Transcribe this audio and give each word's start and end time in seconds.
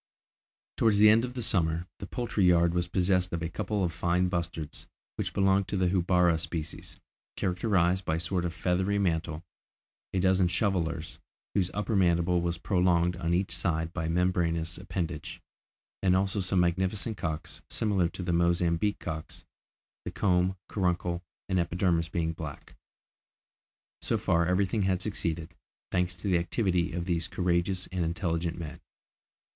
Towards 0.77 0.97
the 0.97 1.09
end 1.11 1.23
of 1.25 1.35
the 1.35 1.43
summer, 1.43 1.85
the 1.99 2.07
poultry 2.07 2.43
yard 2.43 2.73
was 2.73 2.87
possessed 2.87 3.31
of 3.33 3.43
a 3.43 3.49
couple 3.49 3.83
of 3.83 3.93
fine 3.93 4.29
bustards, 4.29 4.87
which 5.15 5.31
belonged 5.31 5.67
to 5.67 5.77
the 5.77 5.89
houbara 5.89 6.39
species, 6.39 6.99
characterised 7.35 8.03
by 8.03 8.15
a 8.15 8.19
sort 8.19 8.43
of 8.43 8.51
feathery 8.51 8.97
mantle; 8.97 9.43
a 10.11 10.19
dozen 10.19 10.47
shovellers, 10.47 11.19
whose 11.53 11.69
upper 11.75 11.95
mandible 11.95 12.41
was 12.41 12.57
prolonged 12.57 13.15
on 13.17 13.35
each 13.35 13.51
side 13.55 13.93
by 13.93 14.05
a 14.05 14.09
membraneous 14.09 14.79
appendage; 14.79 15.39
and 16.01 16.15
also 16.15 16.39
some 16.39 16.61
magnificent 16.61 17.15
cocks, 17.15 17.61
similar 17.69 18.09
to 18.09 18.23
the 18.23 18.33
Mozambique 18.33 18.97
cocks, 18.97 19.45
the 20.03 20.09
comb, 20.09 20.55
caruncle 20.67 21.21
and 21.47 21.59
epidermis 21.59 22.09
being 22.09 22.33
black. 22.33 22.75
So 24.01 24.17
far, 24.17 24.47
everything 24.47 24.81
had 24.81 24.99
succeeded, 24.99 25.53
thanks 25.91 26.17
to 26.17 26.27
the 26.27 26.39
activity 26.39 26.91
of 26.91 27.05
these 27.05 27.27
courageous 27.27 27.87
and 27.91 28.03
intelligent 28.03 28.57
men. 28.57 28.81